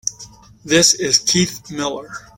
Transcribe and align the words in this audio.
This 0.65 0.95
is 0.95 1.19
Keith 1.19 1.69
Miller. 1.69 2.09